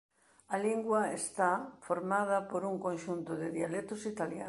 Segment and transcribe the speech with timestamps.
[0.53, 1.49] A lingua está
[1.87, 4.39] formada por un conxunto de dialectos italianos.